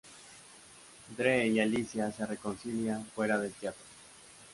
[1.15, 3.83] Drew y Alicia se reconcilian fuera del teatro.